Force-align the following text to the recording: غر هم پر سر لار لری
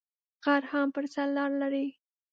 غر 0.43 0.63
هم 0.71 0.87
پر 0.95 1.05
سر 1.13 1.27
لار 1.35 1.51
لری 1.61 1.87